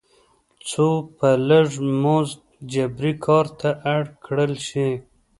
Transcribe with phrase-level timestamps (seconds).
[0.69, 1.69] څو په لږ
[2.03, 2.39] مزد
[2.71, 4.89] جبري کار ته اړ کړل شي.